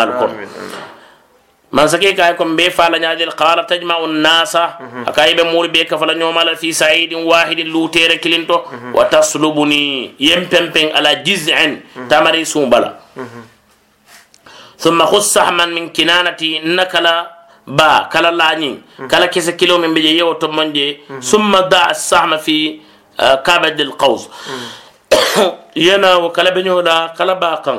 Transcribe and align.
مالكو 0.00 0.28
ما 1.72 1.86
سكي 1.86 2.12
كايكم 2.12 2.56
بي 2.56 2.70
فالا 2.70 2.98
نادل 2.98 3.30
قال 3.30 3.66
تجمع 3.66 3.98
الناس. 4.04 4.56
أكايب 5.06 5.40
مور 5.40 5.66
بي 5.66 5.84
كفلا 5.84 6.14
نيوم 6.14 6.38
على 6.38 6.56
في 6.56 6.72
سعيد 6.72 7.14
واحد 7.14 7.60
لوتير 7.60 8.14
كلينتو. 8.16 8.58
وتصلبني 8.94 10.14
يمبمبن 10.20 10.86
على 10.96 11.10
جزء 11.26 11.54
تمري 12.10 12.44
سومبلا 12.44 12.90
ثم 14.78 14.98
خص 15.04 15.34
سهما 15.34 15.64
من 15.66 15.84
كنانتي 15.92 16.58
نكلا 16.58 17.16
با 17.66 18.08
كلا 18.12 18.30
لاني 18.30 18.78
كلا 19.10 19.26
كيس 19.26 19.50
كيلو 19.50 19.78
من 19.78 19.94
بيجي 19.94 20.18
يو 20.18 20.32
تومنجي 20.32 20.98
ثم 21.22 21.52
دع 21.56 21.90
السهم 21.90 22.36
في 22.36 22.80
آه، 23.20 23.34
كبد 23.34 23.80
القوس. 23.80 24.28
ينا 25.76 26.14
وكلا 26.14 26.50
بنيولا 26.50 27.14
كلا 27.18 27.32
باقن. 27.32 27.78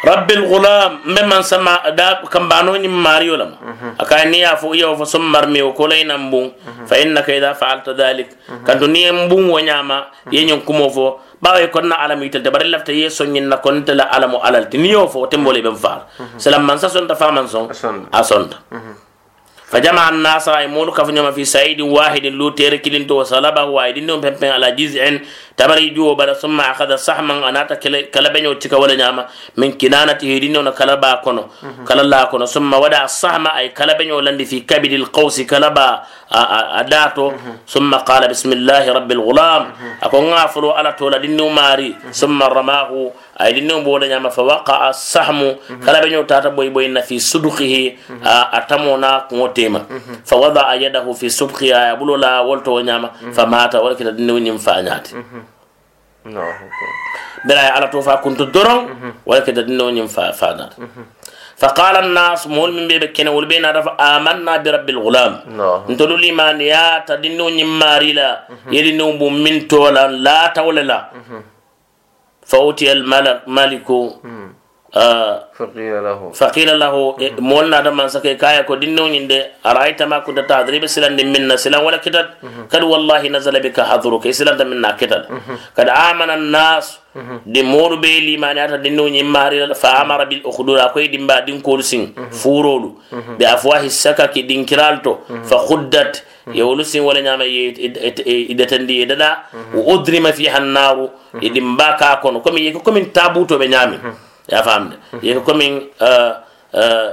طول 0.00 0.30
يالو 0.30 0.58
نا 0.58 0.80
يفو 0.80 1.12
درون 1.12 1.20
امانترا 1.20 1.20
تنت 1.20 1.22
على 1.22 1.42
تسين 1.42 1.60
كوري 1.60 1.60
طيب 1.60 1.60
ومكلنت 1.60 1.70
رب 1.70 1.70
الغلام 1.70 1.72
ممن 1.76 1.76
سما 1.76 1.88
دا 1.90 2.24
كم 2.32 2.48
بانو 2.48 2.76
ني 2.76 2.88
ماريو 2.88 3.34
لما. 3.36 3.56
اكاي 4.00 4.24
ني 4.32 4.52
أفو 4.52 4.74
يو 4.74 4.96
فو 4.96 5.04
سمر 5.04 5.46
مي 5.46 5.62
وكولين 5.62 6.16
مبون 6.16 6.52
فإنك 6.88 7.30
إذا 7.30 7.52
فعلت 7.52 7.88
ذلك. 7.88 8.28
كنت 8.66 8.82
ني 8.82 9.12
مبون 9.12 9.50
ونياما 9.50 10.06
ينين 10.32 10.60
كومو 10.60 10.88
فو. 10.88 11.16
باوي 11.42 11.66
كنا 11.66 11.94
على 11.94 12.16
ميتل 12.16 12.42
دبر 12.42 12.62
لفت 12.62 12.88
يسو 12.88 13.24
ني 13.24 13.56
كنت 13.56 13.90
لا 13.90 14.14
علم 14.14 14.36
على 14.36 14.64
تنيو 14.64 15.06
فو. 15.06 15.28
تمبولي 15.28 15.60
بن 15.60 15.74
فار 15.74 16.00
سلام 16.36 16.66
من 16.66 16.78
سون 16.78 17.08
تفامن 17.08 17.46
سون. 17.46 17.68
أسون. 18.14 18.50
فجمع 19.70 20.08
الناس 20.08 20.48
مولو 20.48 20.92
كفنيما 20.92 21.30
في 21.30 21.44
سعيد 21.44 21.80
واحد 21.80 22.26
لو 22.26 22.48
تيركلين 22.48 23.06
تو 23.06 23.22
صلبه 23.22 23.64
واحد 23.64 23.98
نوم 23.98 24.20
بمبن 24.20 24.48
على 24.48 24.70
جزء 24.74 25.20
تمري 25.56 25.88
جو 25.94 26.14
بلا 26.14 26.34
ثم 26.34 26.60
أخذ 26.60 26.96
سحما 26.96 27.48
أناتا 27.48 27.74
كلبنيو 28.14 28.52
تيكا 28.52 28.76
ولا 28.76 28.94
نياما 28.94 29.26
من 29.56 29.72
كنانته 29.78 30.38
دينو 30.38 30.72
كلبا 30.72 31.14
كونو. 31.24 31.44
كللا 31.88 32.24
كونو. 32.24 32.44
ثم 32.44 32.74
ودع 32.74 33.04
السهم 33.04 33.46
أي 33.46 33.68
كلبنيو 33.68 34.20
لندي 34.20 34.44
في 34.44 34.60
كبد 34.60 34.92
القوس 43.40 43.48
كلبا 43.48 43.48
اداتو 43.48 43.48
ثم 43.48 43.48
قال 43.48 43.48
بسم 43.48 43.48
الله 43.48 43.48
رب 43.48 43.48
الغلام 43.48 43.48
اكون 43.48 43.48
غافلو 43.48 43.48
على 43.48 43.48
تولا 43.48 43.48
دينو 43.48 43.48
ماري 43.48 43.48
ثم 43.48 43.48
رماه 43.48 43.48
اي 43.48 43.52
دينو 43.52 43.82
بولا 43.82 44.06
نياما 44.06 44.28
فوقع 44.28 44.88
السهم 44.88 45.56
كلبنيو 45.86 46.22
تاتا 46.22 46.48
بوي 46.48 46.68
بوي 46.68 47.02
في 47.02 47.18
صدقه 47.18 47.92
اتمونا 48.58 49.18
كوتيما 49.30 49.80
فوضع 50.24 50.74
يده 50.74 51.12
في 51.12 51.28
صدقه 51.28 51.90
يبلو 51.90 52.16
لا 52.16 52.40
ولتو 52.40 52.80
نياما 52.80 53.10
فمات 53.32 53.74
ولكن 53.74 54.16
دينو 54.16 54.38
نيم 54.38 54.58
فانياتي 54.58 55.14
بلا 57.44 57.72
على 57.72 57.86
توفا 57.88 58.14
كنت 58.14 58.42
درون 58.42 59.12
ولكن 59.26 59.54
دنو 59.54 59.90
نيم 59.90 60.06
فادار 60.06 60.70
فقال 61.56 61.96
الناس 61.96 62.46
مول 62.46 62.72
من 62.72 62.88
بيبك 62.88 63.12
كنا 63.16 63.30
ولبينا 63.30 63.70
رفع 63.70 64.16
آمنا 64.16 64.56
برب 64.56 64.88
الغلام 64.90 65.32
انتلو 65.88 66.16
لي 66.16 66.32
ما 66.32 66.52
نيات 66.52 67.12
دنو 67.12 67.48
نيم 67.48 67.78
ماريلا 67.78 68.30
يدنو 68.72 69.28
من 69.44 69.68
تولا 69.68 70.08
لا 70.08 70.46
تولا 70.56 70.98
فأوتي 72.50 72.92
الملك 72.92 73.38
مالك 73.56 73.88
فقيل 75.58 75.94
له. 76.06 76.20
فقيل 76.34 76.70
له 76.82 76.94
مولنا 77.38 77.78
دم 77.86 78.00
سكي 78.14 78.34
كايا 78.42 78.62
كو 78.66 78.74
دينو 78.74 79.06
نيند 79.06 79.32
أرأيت 79.66 80.02
ما 80.02 80.18
كنت 80.26 80.38
تدريب 80.50 80.82
سلان 80.86 81.14
منا 81.14 81.56
سلان 81.56 81.80
ولا 81.86 82.02
كتد 82.02 82.26
كد 82.72 82.82
والله 82.82 83.22
نزل 83.34 83.54
بك 83.64 83.78
حضرك 83.90 84.24
سلان 84.34 84.58
منا 84.70 84.90
كتد 85.00 85.22
قد 85.78 85.88
آمن 86.08 86.30
الناس 86.38 86.86
دي 87.46 87.62
مور 87.62 87.92
بي 88.02 88.14
لي 88.26 88.34
ما 88.42 88.50
ناتا 88.52 88.76
دينو 88.82 89.06
ني 89.14 89.22
ماري 89.22 89.74
فأمر 89.74 90.20
بالأخدود 90.24 90.78
أكوي 90.78 91.06
Mm-hmm. 96.50 96.58
ye 96.58 96.62
wolu 96.62 96.84
sin 96.84 97.02
wala 97.06 97.20
ñama 97.22 97.44
i 97.46 98.54
detandi 98.54 98.98
ye 99.00 99.06
dada. 99.06 99.46
Mm-hmm. 99.54 99.74
Wo 99.78 99.94
odrima 99.94 100.32
fiha 100.32 100.56
annaru 100.58 101.04
e 101.06 101.10
mm-hmm. 101.38 101.54
ɗim 101.54 101.64
mba 101.74 101.96
ka 101.98 102.16
kono. 102.22 102.40
Comme 102.40 102.58
yeke 102.60 102.82
commin 102.82 103.06
tabutoɓe 103.14 103.68
ñami 103.68 103.96
ya 104.48 104.62
famde. 104.62 104.96
Yeke 105.22 105.40
commin 105.46 105.78
uh, 106.00 106.32
uh, 106.74 107.10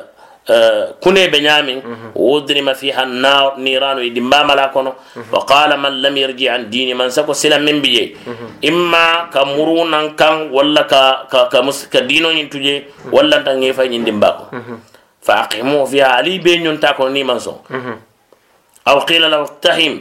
uh, 0.49 0.83
kune 1.01 1.29
be 1.29 1.37
ñamin 1.39 1.81
wodrima 2.15 2.73
fiha 2.73 3.05
niranu 3.57 4.01
e 4.01 4.09
dimbamala 4.09 4.69
kono. 4.73 4.95
Wa 5.31 5.45
qala 5.45 5.77
man 5.77 6.01
lam 6.01 6.15
yarji 6.17 6.49
an 6.49 6.65
dini 6.69 6.93
man 6.95 7.11
sako 7.11 7.33
sila 7.33 7.59
min 7.59 7.81
biye 7.81 8.15
imma 8.61 9.29
ka 9.31 9.45
murunan 9.45 10.15
kan 10.15 10.49
walla 10.51 10.83
ka, 10.87 11.27
ka, 11.29 11.49
ka, 11.49 11.61
ka 11.91 11.99
dinoñin 12.01 12.49
tuje 12.49 12.87
walla 13.11 13.43
tan 13.43 13.59
ngefa 13.59 13.83
gefañin 13.85 14.03
dimba 14.05 14.29
ko 14.33 14.43
fa 15.21 15.43
aqimu 15.45 15.85
fiha 15.85 16.17
ali 16.17 16.39
be 16.39 16.57
ñonta 16.57 16.93
kono 16.95 17.09
ni 17.11 17.23
man 17.23 17.39
son 17.39 17.59
aw 18.87 19.03
qila 19.03 19.27
lahu 19.27 19.43
iqtahim 19.51 19.93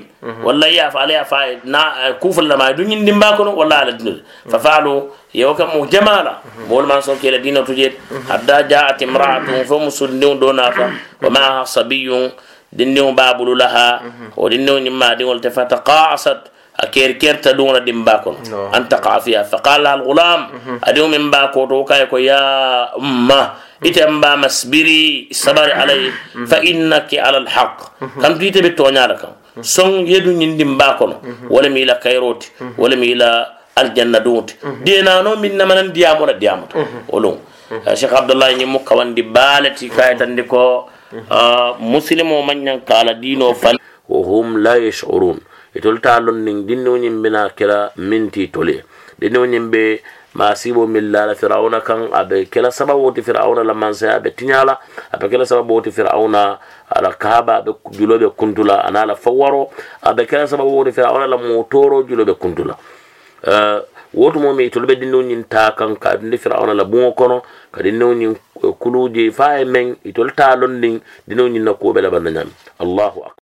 walla 0.47 0.67
ya 0.71 0.91
fa 0.95 1.03
alaya 1.03 1.25
fa 1.27 1.43
na 1.67 2.15
kuful 2.23 2.47
lama 2.47 2.71
du 2.73 2.83
ñin 2.87 3.03
dimba 3.05 3.35
kono 3.37 3.55
walla 3.59 3.83
ala 3.83 3.93
dinul 3.99 4.23
fa 4.47 4.59
faalu 4.63 5.11
yewo 5.35 5.55
kam 5.59 5.75
mo 5.75 5.87
jamala 5.91 6.39
mol 6.71 6.87
man 6.87 7.03
son 7.03 7.19
kela 7.19 7.39
dina 7.43 7.63
tujet 7.67 7.99
hadda 8.31 8.63
jaat 8.71 8.99
imra'atun 9.03 9.67
fa 9.67 9.77
musulliun 9.79 10.39
donata 10.39 10.91
wa 11.23 11.29
ma 11.31 11.45
sabiyun 11.67 12.31
dinniw 12.73 13.11
babulu 13.15 13.55
laha 13.59 14.03
o 14.39 14.47
dinniw 14.49 14.79
ñimma 14.87 15.15
diŋol 15.19 15.41
te 15.43 15.51
fataqasat 15.51 16.51
a 16.77 16.87
ker 16.93 17.17
kerta 17.17 17.53
ɗumna 17.57 17.81
dimba 17.81 18.21
kono 18.21 18.39
an 18.73 18.85
taqa 18.89 19.17
fiha 19.25 19.45
fa 19.45 19.59
qala 19.65 19.93
al 19.97 20.03
gulam 20.05 20.41
adiŋo 20.83 21.09
min 21.09 21.31
ba 21.31 21.49
koto 21.55 21.85
kay 21.89 22.05
ko 22.11 22.19
ya 22.21 22.39
umma 23.01 23.57
ite 23.83 24.07
mbama 24.07 24.49
sbiri 24.49 25.29
sabari 25.33 25.73
alay 25.73 26.11
fa 26.47 26.61
innaki 26.63 27.19
ala 27.19 27.39
alhaq 27.45 27.77
kam 28.21 28.39
tu 28.39 28.45
ite 28.47 28.61
ɓe 28.63 28.71
toñala 28.77 29.15
kan 29.21 29.33
son 29.63 30.05
yedu 30.07 30.33
ñindi 30.33 30.65
mba 30.65 30.95
kono. 30.99 31.17
Wala 31.51 31.69
mi 31.69 31.81
ila 31.83 31.95
kayroti 31.97 32.53
wala 32.79 32.97
mi 32.97 33.07
ila 33.13 33.47
aljanna 33.77 34.21
duŋoti 34.21 34.55
denano 34.85 35.37
min 35.37 35.57
namanan 35.57 35.93
diyamola 35.93 36.33
diyamuta 36.35 36.77
olum. 37.13 37.37
Ah, 37.87 37.95
Cheikh 37.97 38.13
abdoullahi 38.13 38.55
ñimmu 38.63 38.85
kawandi 38.85 39.23
baalati 39.23 39.89
kayitandi 39.91 40.43
ko 40.47 40.87
ah, 41.31 41.75
musilimo 41.81 42.43
mañan 42.43 42.81
kala 42.85 43.15
dino 43.15 43.53
fal. 43.55 43.77
Wa 44.09 44.19
hum 44.23 44.57
la 44.63 44.77
yashurun. 44.79 45.41
E 45.75 45.79
Itol 45.79 46.01
ta 46.01 46.21
lon 46.21 46.45
nin 46.45 46.67
dinniwo 46.67 46.97
ñim 46.99 47.23
bena 47.23 47.51
kira 47.57 47.91
minti 47.97 48.49
tole. 48.49 48.85
Dinno 49.19 49.45
ñim 49.47 49.71
be 49.71 50.01
ma 50.37 50.55
sibo 50.55 50.87
min 50.87 51.11
lala 51.11 51.35
firauna 51.35 51.81
kan 51.81 52.09
abe 52.13 52.45
kela 52.53 52.71
sababu 52.71 53.13
ti 53.13 53.23
firauna 53.23 53.65
la 53.65 53.75
mansa 53.75 54.15
abe 54.15 54.31
tinyala 54.37 54.79
abe 55.13 55.29
kela 55.29 55.47
sababu 55.47 55.81
ti 55.81 55.91
firauna 55.91 56.59
ala 56.91 57.13
kahaba 57.17 57.57
abe 57.57 57.73
julobe 57.97 58.29
kuntula 58.37 58.85
ana 58.85 59.07
la 59.07 59.15
fawaro 59.17 59.71
abe 60.03 60.27
kela 60.27 60.47
sababu 60.47 60.85
ti 60.85 60.93
firauna 60.93 61.27
la 61.27 61.37
motoro 61.37 62.03
julobe 62.03 62.35
kuntula. 62.35 62.77
Uh, 63.47 63.81
wotu 64.15 64.41
mo 64.41 64.53
mi 64.53 64.71
tolbe 64.71 64.97
dinno 64.97 65.23
nyin 65.23 65.45
ta 65.49 65.73
kan 65.73 65.97
ka 65.97 66.17
dinde 66.17 66.37
firauna 66.39 66.75
la 66.75 66.85
bungo 66.85 67.13
kono 67.13 67.43
ka 67.73 67.83
dinno 67.83 68.13
nyin 68.15 68.37
kuluje 68.81 69.31
fa 69.33 69.65
men 69.65 69.97
itol 70.05 70.33
ta 70.37 70.55
lon 70.57 70.81
din 70.81 71.01
dinno 71.29 71.49
nyin 71.49 71.65
na 71.65 71.73
ko 71.75 71.93
be 71.93 72.01
la 72.01 72.11
bananyam 72.11 72.49
allahu 72.81 73.25
akbar. 73.25 73.36